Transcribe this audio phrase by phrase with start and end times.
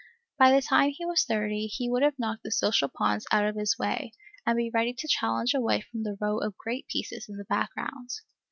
[0.39, 3.55] By the time he was thirty, he would have knocked the social pawns out of
[3.55, 4.13] his way,
[4.47, 7.45] and be ready to challenge a wife from the row of great pieces in the
[7.45, 8.09] background.